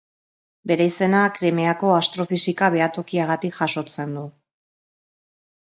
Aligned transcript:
Bere 0.71 0.87
izena 0.91 1.19
Krimeako 1.35 1.93
Astrofisika 1.97 2.71
Behatokiagatik 2.77 3.61
jasotzen 3.63 4.19
du. 4.21 4.29